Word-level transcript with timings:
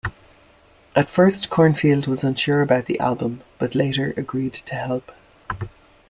At 0.95 1.11
first 1.11 1.51
Cornfield 1.51 2.07
was 2.07 2.23
unsure 2.23 2.63
about 2.63 2.87
the 2.87 2.99
album 2.99 3.43
but 3.59 3.75
later 3.75 4.15
agreed 4.17 4.53
to 4.55 4.73
help. 4.73 5.11